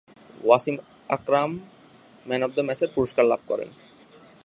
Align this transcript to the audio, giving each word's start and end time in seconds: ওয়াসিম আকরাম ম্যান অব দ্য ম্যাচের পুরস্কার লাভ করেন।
ওয়াসিম 0.43 0.75
আকরাম 1.09 1.51
ম্যান 2.25 2.41
অব 2.45 2.51
দ্য 2.55 2.63
ম্যাচের 2.67 2.89
পুরস্কার 2.95 3.25
লাভ 3.31 3.41
করেন। 3.47 3.69